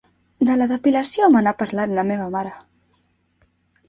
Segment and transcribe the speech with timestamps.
[0.47, 2.55] De la depilació me n'ha parlat la meva mare.